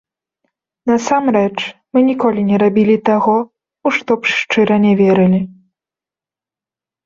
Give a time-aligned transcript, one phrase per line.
[0.91, 1.57] Насамрэч,
[1.97, 3.37] мы ніколі не рабілі таго,
[3.89, 5.41] у што б шчыра не верылі.